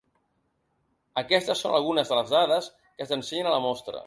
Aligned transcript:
Aquestes 1.23 1.61
són 1.67 1.77
algunes 1.81 2.13
de 2.13 2.19
les 2.21 2.35
dades 2.37 2.71
que 2.89 3.09
s’ensenyen 3.13 3.53
a 3.53 3.57
la 3.59 3.63
mostra. 3.69 3.97